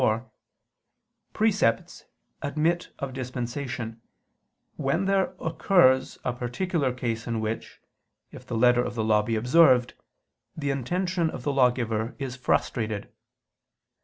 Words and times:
4), 0.01 0.31
precepts 1.31 2.05
admit 2.41 2.89
of 2.97 3.13
dispensation, 3.13 4.01
when 4.75 5.05
there 5.05 5.35
occurs 5.39 6.17
a 6.23 6.33
particular 6.33 6.91
case 6.91 7.27
in 7.27 7.39
which, 7.39 7.79
if 8.31 8.43
the 8.43 8.57
letter 8.57 8.83
of 8.83 8.95
the 8.95 9.03
law 9.03 9.21
be 9.21 9.35
observed, 9.35 9.93
the 10.57 10.71
intention 10.71 11.29
of 11.29 11.43
the 11.43 11.53
lawgiver 11.53 12.15
is 12.17 12.35
frustrated. 12.35 13.13